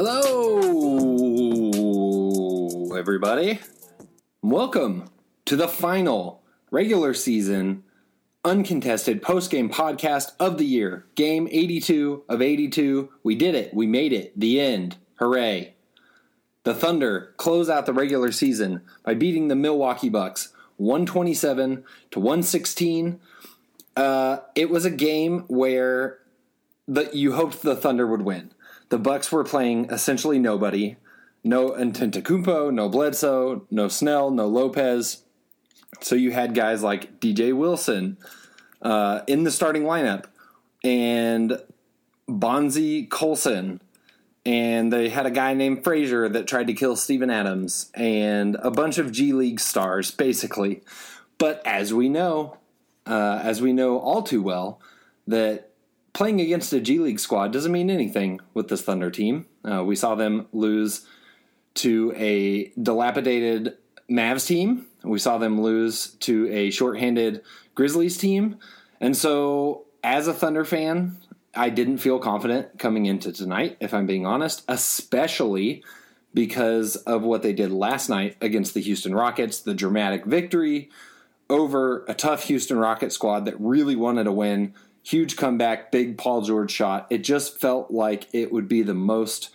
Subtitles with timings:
[0.00, 0.60] Hello,
[2.96, 3.58] everybody.
[4.42, 5.10] Welcome
[5.44, 7.82] to the final regular season
[8.44, 11.06] uncontested post-game podcast of the year.
[11.16, 13.08] Game 82 of 82.
[13.24, 13.74] We did it.
[13.74, 14.38] We made it.
[14.38, 14.98] The end.
[15.16, 15.74] Hooray.
[16.62, 21.82] The Thunder close out the regular season by beating the Milwaukee Bucks 127
[22.12, 23.18] to 116.
[23.96, 26.20] Uh, it was a game where
[26.86, 28.52] the, you hoped the Thunder would win.
[28.88, 30.96] The Bucks were playing essentially nobody.
[31.44, 35.22] No Antetokounmpo, no Bledsoe, no Snell, no Lopez.
[36.00, 38.18] So you had guys like DJ Wilson
[38.82, 40.24] uh, in the starting lineup
[40.84, 41.60] and
[42.26, 43.80] Bonzie Colson.
[44.46, 48.70] And they had a guy named Frazier that tried to kill Steven Adams and a
[48.70, 50.82] bunch of G League stars, basically.
[51.36, 52.56] But as we know,
[53.06, 54.80] uh, as we know all too well,
[55.26, 55.67] that
[56.12, 59.46] playing against a G League squad doesn't mean anything with this Thunder team.
[59.64, 61.06] Uh, we saw them lose
[61.74, 63.76] to a dilapidated
[64.10, 64.86] Mavs team.
[65.04, 67.42] We saw them lose to a shorthanded
[67.74, 68.58] Grizzlies team.
[69.00, 71.18] And so, as a Thunder fan,
[71.54, 75.84] I didn't feel confident coming into tonight, if I'm being honest, especially
[76.34, 80.90] because of what they did last night against the Houston Rockets, the dramatic victory
[81.50, 84.74] over a tough Houston Rocket squad that really wanted to win
[85.08, 87.06] huge comeback, big Paul George shot.
[87.08, 89.48] It just felt like it would be the most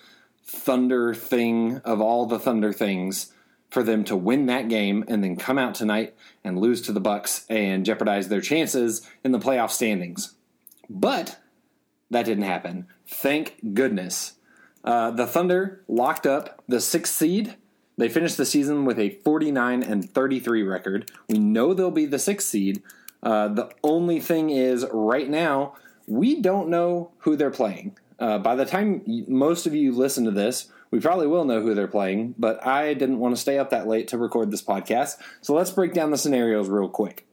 [0.43, 3.31] Thunder thing of all the Thunder things
[3.69, 6.99] for them to win that game and then come out tonight and lose to the
[6.99, 10.33] Bucks and jeopardize their chances in the playoff standings.
[10.89, 11.39] But
[12.09, 12.87] that didn't happen.
[13.07, 14.33] Thank goodness.
[14.83, 17.55] Uh, the Thunder locked up the sixth seed.
[17.95, 21.11] They finished the season with a 49 and 33 record.
[21.29, 22.81] We know they'll be the sixth seed,
[23.23, 25.75] uh, the only thing is, right now,
[26.05, 27.97] we don't know who they're playing.
[28.19, 31.73] Uh, by the time most of you listen to this, we probably will know who
[31.73, 35.15] they're playing, but I didn't want to stay up that late to record this podcast.
[35.41, 37.25] So let's break down the scenarios real quick.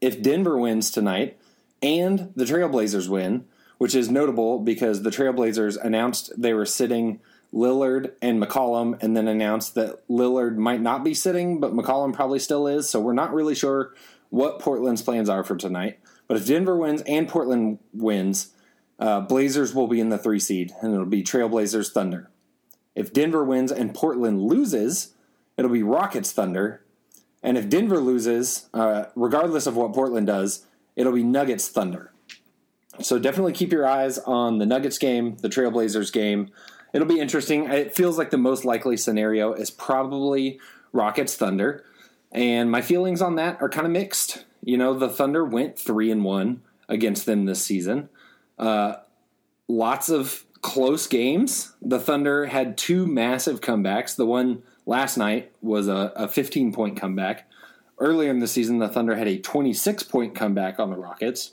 [0.00, 1.36] If Denver wins tonight
[1.82, 3.44] and the Trailblazers win,
[3.78, 7.20] which is notable because the Trailblazers announced they were sitting
[7.52, 12.40] Lillard and McCollum, and then announced that Lillard might not be sitting, but McCollum probably
[12.40, 12.90] still is.
[12.90, 13.94] So we're not really sure
[14.34, 16.00] what Portland's plans are for tonight.
[16.26, 18.52] But if Denver wins and Portland wins,
[18.98, 22.30] uh, Blazers will be in the three seed, and it'll be Trailblazers Thunder.
[22.96, 25.14] If Denver wins and Portland loses,
[25.56, 26.82] it'll be Rockets Thunder.
[27.44, 30.66] And if Denver loses, uh, regardless of what Portland does,
[30.96, 32.10] it'll be Nuggets Thunder.
[33.00, 36.50] So definitely keep your eyes on the Nuggets game, the Trailblazers game.
[36.92, 37.70] It'll be interesting.
[37.70, 40.58] It feels like the most likely scenario is probably
[40.92, 41.84] Rockets Thunder.
[42.34, 44.44] And my feelings on that are kind of mixed.
[44.62, 48.08] You know, the Thunder went three and one against them this season.
[48.58, 48.96] Uh,
[49.68, 51.74] lots of close games.
[51.80, 54.16] The Thunder had two massive comebacks.
[54.16, 57.48] The one last night was a, a 15 point comeback.
[57.98, 61.52] Earlier in the season, the Thunder had a 26 point comeback on the Rockets.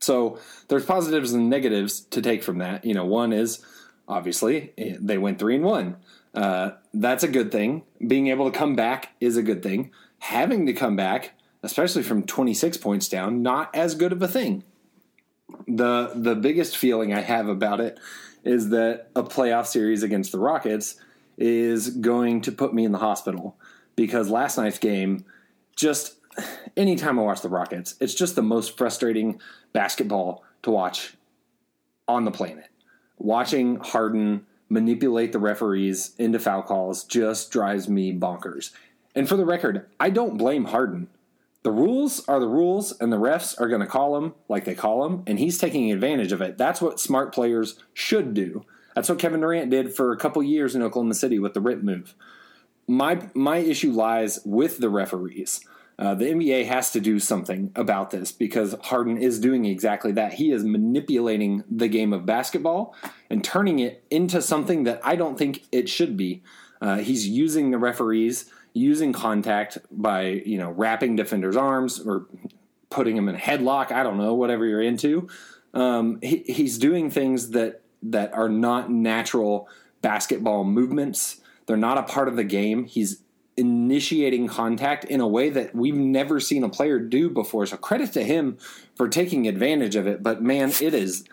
[0.00, 0.38] So
[0.68, 2.84] there's positives and negatives to take from that.
[2.84, 3.64] You know, one is
[4.08, 5.96] obviously they went three and one.
[6.34, 7.82] Uh, that's a good thing.
[8.04, 9.90] Being able to come back is a good thing.
[10.18, 11.32] Having to come back,
[11.62, 14.64] especially from 26 points down, not as good of a thing.
[15.68, 17.98] The the biggest feeling I have about it
[18.42, 20.96] is that a playoff series against the Rockets
[21.36, 23.56] is going to put me in the hospital
[23.96, 25.24] because last night's game
[25.76, 26.16] just
[26.76, 29.40] anytime I watch the Rockets, it's just the most frustrating
[29.72, 31.14] basketball to watch
[32.08, 32.68] on the planet.
[33.18, 38.70] Watching Harden manipulate the referees into foul calls just drives me bonkers.
[39.14, 41.08] And for the record, I don't blame Harden.
[41.62, 44.74] The rules are the rules, and the refs are going to call them like they
[44.74, 46.58] call them, and he's taking advantage of it.
[46.58, 48.66] That's what smart players should do.
[48.94, 51.82] That's what Kevin Durant did for a couple years in Oklahoma City with the rip
[51.82, 52.14] move.
[52.86, 55.64] My my issue lies with the referees.
[55.98, 60.34] Uh, the NBA has to do something about this because Harden is doing exactly that.
[60.34, 62.94] He is manipulating the game of basketball
[63.30, 66.42] and turning it into something that I don't think it should be.
[66.80, 72.26] Uh, he's using the referees, using contact by you know wrapping defenders' arms or
[72.90, 73.92] putting them in a headlock.
[73.92, 75.28] I don't know, whatever you're into.
[75.74, 79.68] Um, he, he's doing things that that are not natural
[80.02, 81.40] basketball movements.
[81.66, 82.84] They're not a part of the game.
[82.84, 83.22] He's
[83.56, 87.66] initiating contact in a way that we've never seen a player do before.
[87.66, 88.58] So credit to him
[88.94, 90.22] for taking advantage of it.
[90.22, 91.24] But man, it is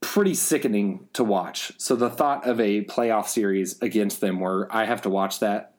[0.00, 1.72] pretty sickening to watch.
[1.78, 5.74] So the thought of a playoff series against them where I have to watch that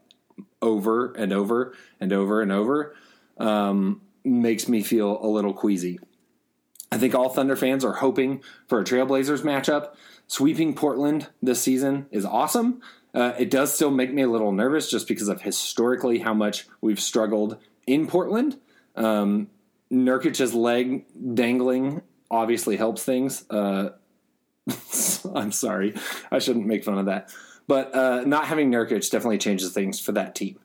[0.62, 2.96] over and over and over and over
[3.38, 6.00] um, makes me feel a little queasy.
[6.92, 9.96] I think all Thunder fans are hoping for a Trailblazers matchup.
[10.28, 12.82] Sweeping Portland this season is awesome.
[13.14, 16.68] Uh, it does still make me a little nervous just because of historically how much
[16.80, 18.58] we've struggled in Portland.
[18.96, 19.50] Um,
[19.92, 21.06] Nurkic's leg
[21.36, 23.44] dangling obviously helps things.
[23.50, 23.90] Uh,
[25.36, 25.96] I'm sorry,
[26.32, 27.34] I shouldn't make fun of that.
[27.68, 30.60] But uh, not having Nurkic definitely changes things for that team.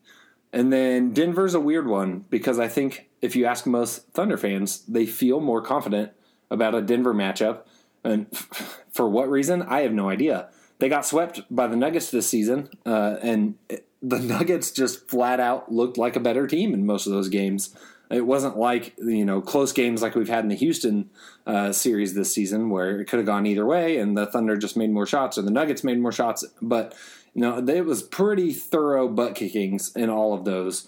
[0.53, 4.85] And then Denver's a weird one because I think if you ask most Thunder fans,
[4.87, 6.13] they feel more confident
[6.51, 7.63] about a Denver matchup.
[8.05, 8.27] And
[8.93, 10.49] for what reason, I have no idea.
[10.79, 13.55] They got swept by the Nuggets this season, uh, and
[14.03, 17.75] the Nuggets just flat out looked like a better team in most of those games.
[18.11, 21.11] It wasn't like you know close games like we've had in the Houston
[21.47, 24.77] uh, series this season, where it could have gone either way, and the Thunder just
[24.77, 26.45] made more shots or the Nuggets made more shots.
[26.63, 26.95] But
[27.35, 30.87] you know it was pretty thorough butt kickings in all of those.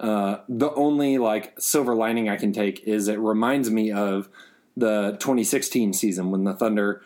[0.00, 4.28] Uh, the only like silver lining I can take is it reminds me of
[4.76, 7.02] the 2016 season when the Thunder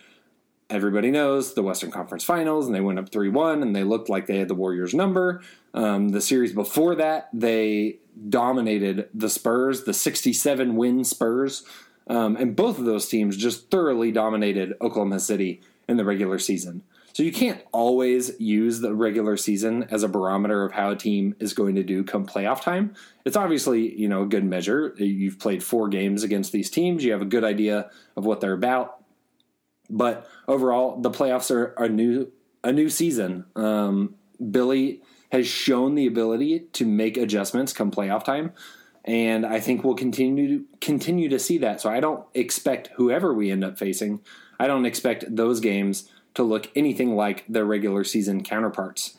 [0.70, 4.08] everybody knows the Western Conference Finals, and they went up 3 1, and they looked
[4.08, 5.42] like they had the Warriors' number.
[5.74, 7.98] Um, the series before that, they
[8.28, 11.64] dominated the Spurs, the 67 win Spurs.
[12.08, 16.82] Um, and both of those teams just thoroughly dominated Oklahoma City in the regular season.
[17.12, 21.34] So you can't always use the regular season as a barometer of how a team
[21.40, 22.94] is going to do come playoff time.
[23.24, 24.94] It's obviously, you know, a good measure.
[24.96, 27.04] You've played four games against these teams.
[27.04, 28.97] You have a good idea of what they're about.
[29.90, 32.30] But overall, the playoffs are a new
[32.64, 33.44] a new season.
[33.56, 34.14] Um,
[34.50, 38.52] Billy has shown the ability to make adjustments come playoff time,
[39.04, 41.80] and I think we'll continue to continue to see that.
[41.80, 44.20] So I don't expect whoever we end up facing,
[44.58, 49.18] I don't expect those games to look anything like their regular season counterparts.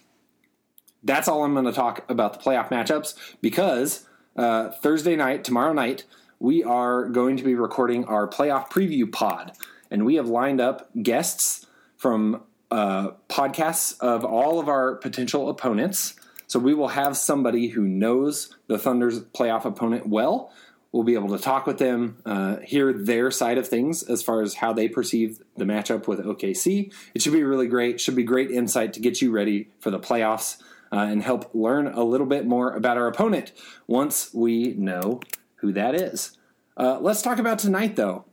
[1.03, 5.73] That's all I'm going to talk about the playoff matchups because uh, Thursday night, tomorrow
[5.73, 6.05] night,
[6.39, 9.53] we are going to be recording our playoff preview pod
[9.91, 11.65] and we have lined up guests
[11.98, 16.15] from uh, podcasts of all of our potential opponents.
[16.48, 20.51] So we will have somebody who knows the Thunder's playoff opponent well.
[20.91, 24.41] We'll be able to talk with them, uh, hear their side of things as far
[24.41, 26.91] as how they perceive the matchup with OKC.
[27.13, 28.01] It should be really great.
[28.01, 30.58] Should be great insight to get you ready for the playoffs
[30.91, 33.51] uh, and help learn a little bit more about our opponent
[33.86, 35.19] once we know
[35.58, 36.38] who that is.
[36.75, 38.25] Uh, let's talk about tonight, though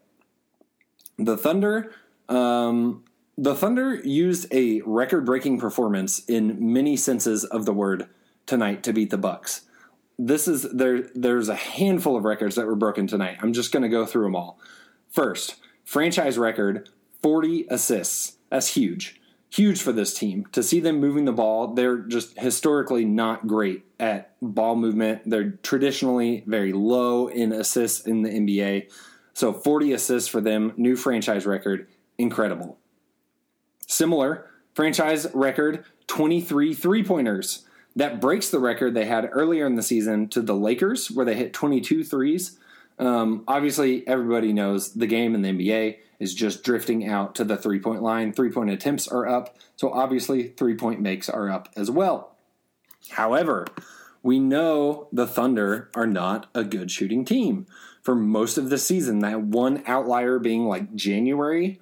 [1.19, 1.93] the Thunder,
[2.29, 3.05] um,
[3.39, 8.09] the Thunder used a record-breaking performance in many senses of the word
[8.47, 9.63] tonight to beat the Bucks.
[10.19, 11.11] This is there.
[11.15, 13.39] There's a handful of records that were broken tonight.
[13.43, 14.59] I'm just going to go through them all.
[15.11, 16.89] First, franchise record,
[17.23, 18.37] 40 assists.
[18.49, 19.21] That's huge,
[19.51, 21.75] huge for this team to see them moving the ball.
[21.75, 25.23] They're just historically not great at ball movement.
[25.27, 28.91] They're traditionally very low in assists in the NBA.
[29.37, 32.78] So 40 assists for them, new franchise record, incredible.
[33.87, 37.66] Similar franchise record, 23 three pointers.
[37.95, 41.35] That breaks the record they had earlier in the season to the Lakers, where they
[41.35, 42.59] hit 22 threes.
[42.99, 47.59] Um, obviously, everybody knows the game in the NBA is just drifting out to the
[47.59, 48.33] three point line.
[48.33, 52.35] Three point attempts are up, so obviously, three point makes are up as well.
[53.11, 53.66] However,
[54.23, 57.66] we know the Thunder are not a good shooting team
[58.07, 59.19] for most of the season.
[59.19, 61.81] That one outlier being like January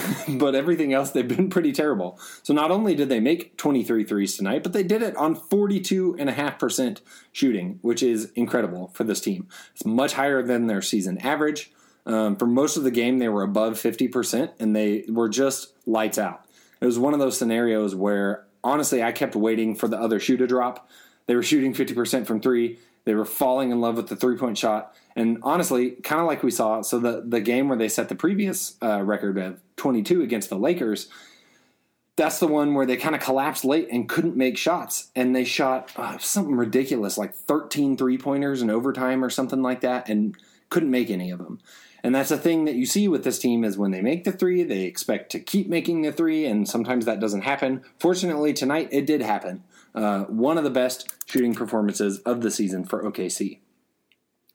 [0.28, 2.18] but everything else, they've been pretty terrible.
[2.42, 7.00] So not only did they make 23 threes tonight, but they did it on 42.5%
[7.32, 9.48] shooting, which is incredible for this team.
[9.72, 11.72] It's much higher than their season average.
[12.04, 16.18] Um, for most of the game, they were above 50%, and they were just lights
[16.18, 16.44] out.
[16.80, 20.36] It was one of those scenarios where, honestly, I kept waiting for the other shoe
[20.36, 20.88] to drop.
[21.26, 22.78] They were shooting 50% from three.
[23.04, 24.94] They were falling in love with the three point shot.
[25.14, 28.14] And honestly, kind of like we saw, so the, the game where they set the
[28.14, 31.08] previous uh, record of 22 against the Lakers,
[32.16, 35.10] that's the one where they kind of collapsed late and couldn't make shots.
[35.14, 39.80] And they shot uh, something ridiculous, like 13 three pointers in overtime or something like
[39.80, 40.36] that, and
[40.70, 41.60] couldn't make any of them.
[42.02, 44.32] And that's the thing that you see with this team is when they make the
[44.32, 47.82] three, they expect to keep making the three, and sometimes that doesn't happen.
[47.98, 49.62] Fortunately, tonight it did happen.
[49.94, 53.58] Uh, one of the best shooting performances of the season for OKC.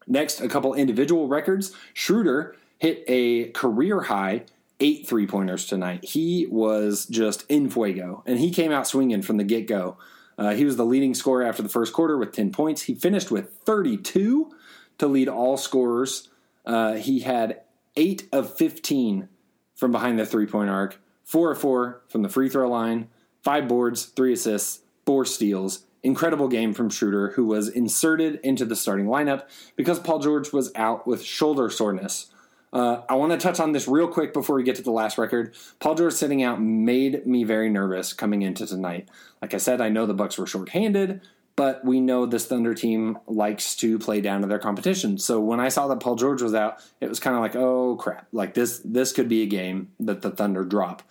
[0.08, 1.72] Next, a couple individual records.
[1.94, 4.44] Schroeder hit a career high
[4.80, 6.04] eight three pointers tonight.
[6.04, 9.96] He was just in fuego, and he came out swinging from the get go.
[10.36, 12.82] Uh, he was the leading scorer after the first quarter with 10 points.
[12.82, 14.50] He finished with 32
[14.98, 16.28] to lead all scorers.
[16.64, 17.62] Uh, he had
[17.96, 19.28] 8 of 15
[19.74, 23.08] from behind the three point arc, 4 of 4 from the free throw line,
[23.42, 28.74] 5 boards, 3 assists, 4 steals, incredible game from Schroeder, who was inserted into the
[28.74, 29.42] starting lineup
[29.76, 32.32] because Paul George was out with shoulder soreness.
[32.72, 35.18] Uh, I want to touch on this real quick before we get to the last
[35.18, 35.54] record.
[35.80, 39.08] Paul George sitting out made me very nervous coming into tonight.
[39.42, 41.20] Like I said, I know the Bucks were shorthanded,
[41.56, 45.18] but we know this Thunder team likes to play down to their competition.
[45.18, 47.96] So when I saw that Paul George was out, it was kind of like, oh
[47.96, 48.28] crap!
[48.32, 51.02] Like this, this could be a game that the Thunder drop.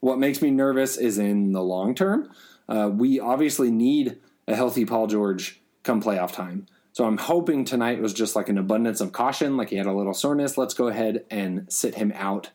[0.00, 2.30] What makes me nervous is in the long term.
[2.68, 6.66] Uh, we obviously need a healthy Paul George come playoff time.
[6.92, 9.92] So I'm hoping tonight was just like an abundance of caution, like he had a
[9.92, 10.58] little soreness.
[10.58, 12.50] Let's go ahead and sit him out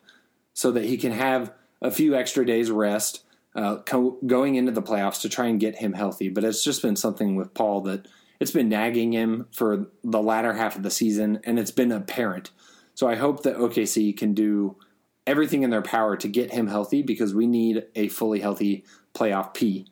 [0.54, 1.52] so that he can have
[1.82, 5.76] a few extra days rest uh, co- going into the playoffs to try and get
[5.76, 6.28] him healthy.
[6.28, 8.06] But it's just been something with Paul that
[8.38, 12.50] it's been nagging him for the latter half of the season, and it's been apparent.
[12.94, 14.76] So I hope that OKC can do
[15.26, 19.54] everything in their power to get him healthy because we need a fully healthy playoff
[19.54, 19.86] P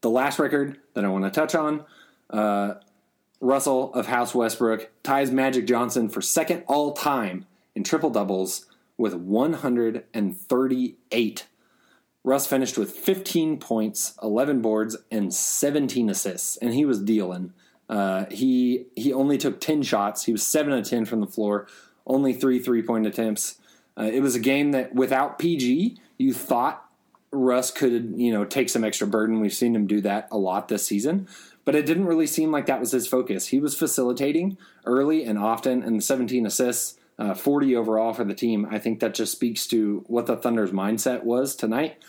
[0.00, 1.84] the last record that I want to touch on,
[2.30, 2.74] uh,
[3.40, 9.14] Russell of House Westbrook ties Magic Johnson for second all time in triple doubles with
[9.14, 11.46] 138.
[12.24, 17.52] Russ finished with 15 points, 11 boards, and 17 assists, and he was dealing.
[17.88, 20.24] Uh, he he only took 10 shots.
[20.24, 21.68] He was seven of 10 from the floor,
[22.04, 23.60] only three three point attempts.
[23.96, 26.85] Uh, it was a game that without PG, you thought
[27.32, 29.40] Russ could, you know, take some extra burden.
[29.40, 31.28] We've seen him do that a lot this season,
[31.64, 33.48] but it didn't really seem like that was his focus.
[33.48, 38.66] He was facilitating early and often, and 17 assists, uh, 40 overall for the team.
[38.70, 42.02] I think that just speaks to what the Thunder's mindset was tonight.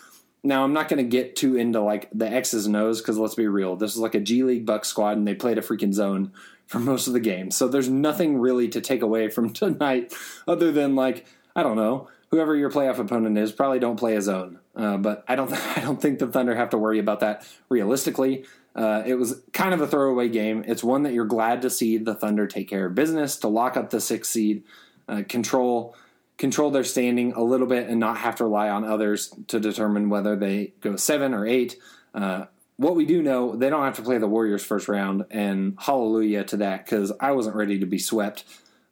[0.44, 3.36] Now, I'm not going to get too into like the X's and O's because let's
[3.36, 5.94] be real, this is like a G League Buck squad, and they played a freaking
[5.94, 6.32] zone
[6.68, 7.50] for most of the game.
[7.50, 10.14] So there's nothing really to take away from tonight
[10.48, 14.22] other than like I don't know whoever your playoff opponent is, probably don't play a
[14.22, 14.60] zone.
[14.78, 18.46] Uh, but I don't, I don't think the Thunder have to worry about that realistically.
[18.76, 20.64] Uh, it was kind of a throwaway game.
[20.68, 23.76] It's one that you're glad to see the Thunder take care of business to lock
[23.76, 24.64] up the sixth seed,
[25.10, 25.96] uh, control
[26.38, 30.08] control their standing a little bit, and not have to rely on others to determine
[30.08, 31.78] whether they go seven or eight.
[32.14, 35.76] Uh, what we do know, they don't have to play the Warriors first round, and
[35.80, 38.44] hallelujah to that because I wasn't ready to be swept.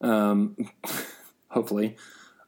[0.01, 0.57] Um,
[1.49, 1.95] hopefully.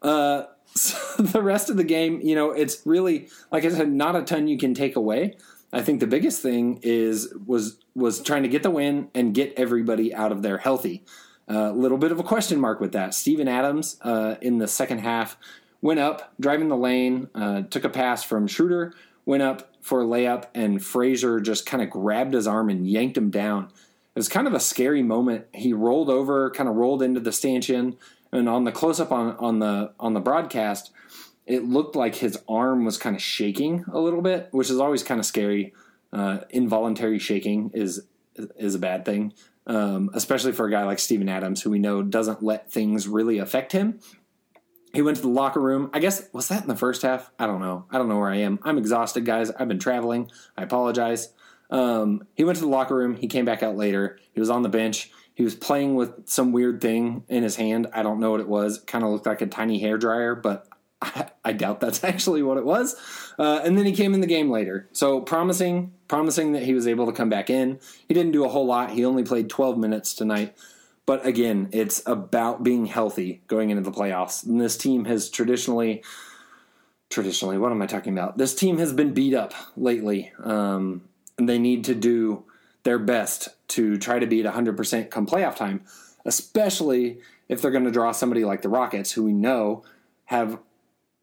[0.01, 0.45] Uh,
[1.17, 4.23] so the rest of the game, you know, it's really like I said, not a
[4.23, 5.37] ton you can take away.
[5.73, 9.53] I think the biggest thing is was was trying to get the win and get
[9.57, 11.03] everybody out of there healthy.
[11.49, 13.13] A uh, little bit of a question mark with that.
[13.13, 15.37] Steven Adams uh, in the second half
[15.81, 18.93] went up, driving the lane, uh, took a pass from Schroeder,
[19.25, 23.17] went up for a layup, and Frazier just kind of grabbed his arm and yanked
[23.17, 23.65] him down.
[23.65, 25.45] It was kind of a scary moment.
[25.53, 27.97] He rolled over, kind of rolled into the stanchion,
[28.31, 30.91] and on the close up on on the on the broadcast,
[31.45, 35.03] it looked like his arm was kind of shaking a little bit, which is always
[35.03, 35.73] kind of scary.
[36.13, 38.01] Uh, involuntary shaking is
[38.35, 39.33] is a bad thing,
[39.65, 43.39] um, especially for a guy like Steven Adams, who we know doesn't let things really
[43.39, 43.99] affect him.
[44.93, 45.89] He went to the locker room.
[45.93, 47.29] I guess was that in the first half?
[47.37, 47.85] I don't know.
[47.91, 48.59] I don't know where I am.
[48.63, 49.51] I'm exhausted, guys.
[49.51, 50.31] I've been traveling.
[50.55, 51.33] I apologize.
[51.69, 53.15] Um, he went to the locker room.
[53.15, 54.19] He came back out later.
[54.31, 55.11] He was on the bench.
[55.37, 57.85] He was playing with some weird thing in his hand.
[57.93, 58.79] I don't know what it was.
[58.79, 60.67] Kind of looked like a tiny hair dryer, but
[61.03, 62.95] I, I doubt that's actually what it was.
[63.37, 64.89] Uh, and then he came in the game later.
[64.93, 67.79] So promising, promising that he was able to come back in.
[68.07, 68.89] He didn't do a whole lot.
[68.89, 70.57] He only played 12 minutes tonight.
[71.05, 74.43] But again, it's about being healthy going into the playoffs.
[74.43, 76.01] And this team has traditionally,
[77.11, 78.39] traditionally, what am I talking about?
[78.39, 80.31] This team has been beat up lately.
[80.43, 81.03] Um,
[81.37, 82.43] and they need to do
[82.81, 85.81] their best to try to beat 100% come playoff time,
[86.25, 87.19] especially
[87.49, 89.83] if they're going to draw somebody like the Rockets, who we know
[90.25, 90.59] have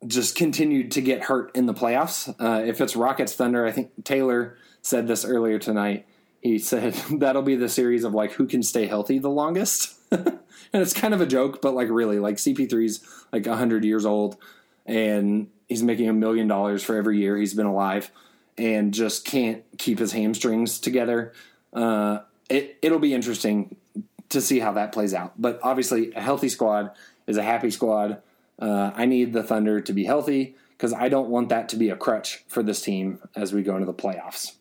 [0.06, 2.34] just continued to get hurt in the playoffs.
[2.40, 6.06] Uh, if it's Rockets Thunder, I think Taylor said this earlier tonight.
[6.40, 9.94] He said that'll be the series of like who can stay healthy the longest.
[10.10, 10.38] and
[10.72, 14.36] it's kind of a joke, but like really, like CP3's like 100 years old
[14.86, 18.10] and he's making a million dollars for every year he's been alive
[18.58, 21.32] and just can't keep his hamstrings together.
[21.72, 23.76] Uh, it, it'll be interesting
[24.30, 25.40] to see how that plays out.
[25.40, 26.90] But obviously, a healthy squad
[27.26, 28.22] is a happy squad.
[28.58, 31.90] Uh, I need the Thunder to be healthy because I don't want that to be
[31.90, 34.52] a crutch for this team as we go into the playoffs.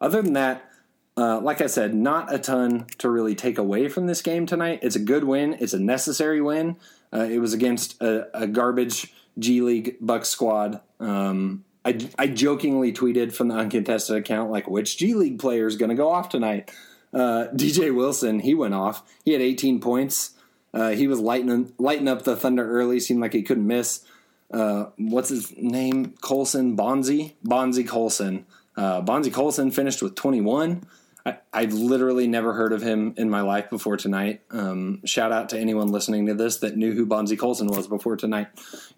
[0.00, 0.68] Other than that,
[1.16, 4.80] uh, like I said, not a ton to really take away from this game tonight.
[4.82, 5.56] It's a good win.
[5.60, 6.76] It's a necessary win.
[7.12, 10.80] Uh, it was against a, a, garbage G League Bucks squad.
[10.98, 15.76] Um, I, I jokingly tweeted from the uncontested account like, which G League player is
[15.76, 16.70] going to go off tonight?
[17.12, 19.02] Uh, DJ Wilson, he went off.
[19.24, 20.34] He had 18 points.
[20.72, 22.98] Uh, he was lighting lighting up the Thunder early.
[22.98, 24.04] Seemed like he couldn't miss.
[24.50, 26.14] Uh, what's his name?
[26.20, 28.46] Colson Bonzie Bonzie Colson.
[28.76, 30.84] Uh, Bonzie Colson finished with 21.
[31.24, 34.40] I, have literally never heard of him in my life before tonight.
[34.50, 38.16] Um, shout out to anyone listening to this that knew who Bonzie Colson was before
[38.16, 38.48] tonight.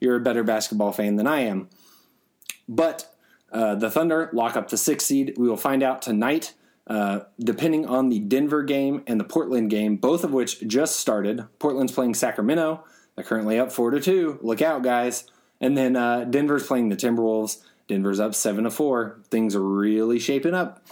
[0.00, 1.68] You're a better basketball fan than I am.
[2.68, 3.14] But
[3.52, 5.34] uh, the Thunder lock up the sixth seed.
[5.36, 6.54] We will find out tonight
[6.86, 11.46] uh, depending on the Denver game and the Portland game, both of which just started.
[11.58, 12.84] Portland's playing Sacramento.
[13.14, 14.38] They're currently up four to two.
[14.42, 15.24] Look out, guys!
[15.60, 17.62] And then uh, Denver's playing the Timberwolves.
[17.86, 19.20] Denver's up seven to four.
[19.30, 20.84] Things are really shaping up.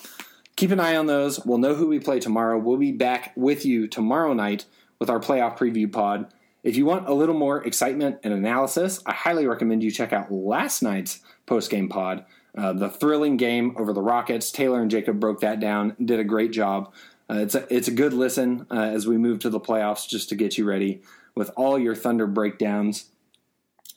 [0.57, 1.45] Keep an eye on those.
[1.45, 2.59] We'll know who we play tomorrow.
[2.59, 4.67] We'll be back with you tomorrow night
[4.99, 6.33] with our playoff preview pod.
[6.63, 10.31] If you want a little more excitement and analysis, I highly recommend you check out
[10.31, 12.24] last night's post game pod.
[12.57, 14.50] Uh, the thrilling game over the Rockets.
[14.50, 16.92] Taylor and Jacob broke that down, did a great job.
[17.31, 20.28] Uh, it's a it's a good listen uh, as we move to the playoffs, just
[20.28, 21.02] to get you ready
[21.35, 23.11] with all your Thunder breakdowns.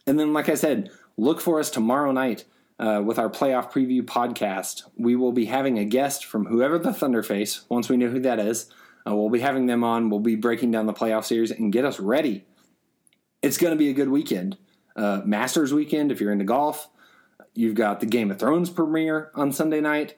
[0.07, 2.45] And then, like I said, look for us tomorrow night
[2.79, 4.83] uh, with our playoff preview podcast.
[4.95, 7.65] We will be having a guest from whoever the Thunder face.
[7.69, 8.71] Once we know who that is,
[9.07, 10.09] uh, we'll be having them on.
[10.09, 12.45] We'll be breaking down the playoff series and get us ready.
[13.41, 14.57] It's going to be a good weekend.
[14.95, 16.87] Uh, Masters weekend if you're into golf.
[17.53, 20.15] You've got the Game of Thrones premiere on Sunday night,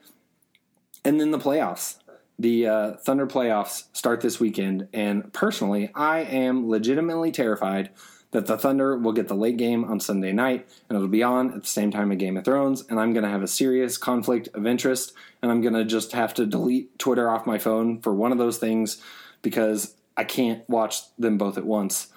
[1.06, 1.97] and then the playoffs.
[2.39, 7.89] The uh, Thunder playoffs start this weekend, and personally, I am legitimately terrified
[8.32, 11.53] that the Thunder will get the late game on Sunday night, and it'll be on
[11.53, 13.97] at the same time as Game of Thrones, and I'm going to have a serious
[13.97, 18.01] conflict of interest, and I'm going to just have to delete Twitter off my phone
[18.01, 19.01] for one of those things
[19.41, 22.08] because I can't watch them both at once.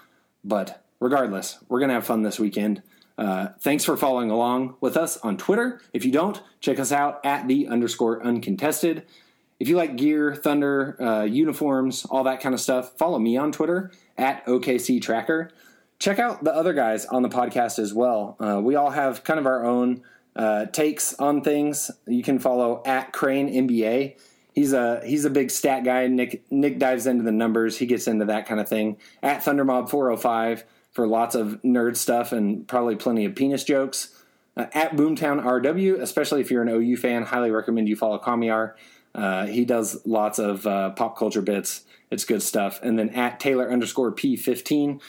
[0.44, 2.82] But regardless, we're going to have fun this weekend.
[3.20, 5.82] Uh, thanks for following along with us on Twitter.
[5.92, 9.04] If you don't, check us out at the underscore uncontested.
[9.58, 13.52] If you like gear, thunder, uh, uniforms, all that kind of stuff, follow me on
[13.52, 15.50] Twitter at OKC Tracker.
[15.98, 18.38] Check out the other guys on the podcast as well.
[18.40, 20.02] Uh, we all have kind of our own
[20.34, 21.90] uh, takes on things.
[22.06, 24.16] You can follow at Crane NBA.
[24.54, 26.06] He's a he's a big stat guy.
[26.06, 27.76] Nick Nick dives into the numbers.
[27.76, 28.96] He gets into that kind of thing.
[29.22, 30.64] At Thundermob four hundred oh five
[31.00, 34.22] for lots of nerd stuff and probably plenty of penis jokes.
[34.54, 38.74] Uh, at Boomtown RW, especially if you're an OU fan, highly recommend you follow Kamiar.
[39.14, 41.84] Uh, he does lots of uh, pop culture bits.
[42.10, 42.80] It's good stuff.
[42.82, 45.00] And then at Taylor underscore P15,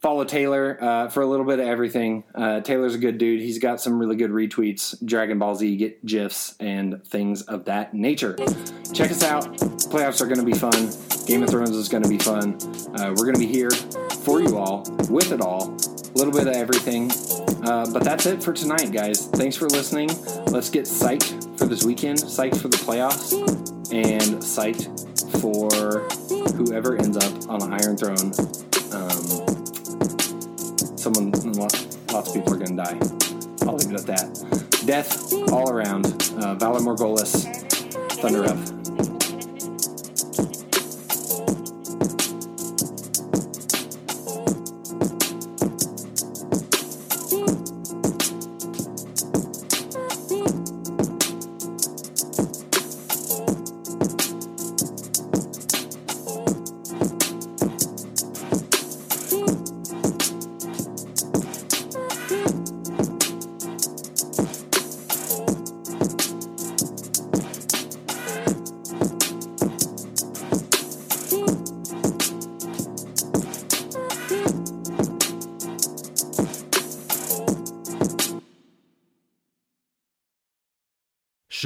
[0.00, 2.24] follow Taylor uh, for a little bit of everything.
[2.34, 3.40] Uh, Taylor's a good dude.
[3.40, 7.94] He's got some really good retweets, Dragon Ball Z, get gifs, and things of that
[7.94, 8.34] nature.
[8.92, 9.44] Check us out.
[9.92, 10.90] Playoffs are going to be fun.
[11.24, 12.58] Game of Thrones is going to be fun.
[12.98, 13.70] Uh, we're going to be here
[14.26, 17.08] for you all, with it all, a little bit of everything.
[17.62, 19.28] Uh, but that's it for tonight, guys.
[19.28, 20.08] Thanks for listening.
[20.46, 23.34] Let's get psyched for this weekend, psyched for the playoffs,
[23.92, 24.90] and psyched
[25.40, 25.70] for
[26.56, 28.32] whoever ends up on the Iron Throne.
[28.90, 29.22] Um,
[30.98, 32.98] someone lots of people are going to die.
[33.64, 34.82] I'll leave it at that.
[34.86, 36.06] Death all around.
[36.06, 37.46] Uh, Valar Morghulis,
[38.20, 38.75] Thunder Up.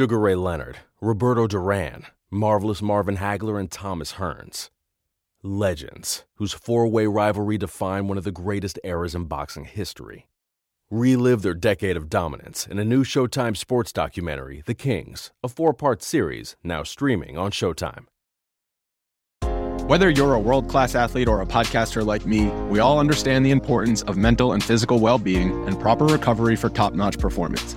[0.01, 4.71] Sugar Ray Leonard, Roberto Duran, Marvelous Marvin Hagler, and Thomas Hearns.
[5.43, 10.27] Legends, whose four way rivalry defined one of the greatest eras in boxing history.
[10.91, 15.75] Relive their decade of dominance in a new Showtime sports documentary, The Kings, a four
[15.75, 18.07] part series now streaming on Showtime.
[19.87, 23.51] Whether you're a world class athlete or a podcaster like me, we all understand the
[23.51, 27.77] importance of mental and physical well being and proper recovery for top notch performance.